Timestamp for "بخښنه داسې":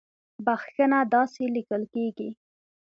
0.45-1.43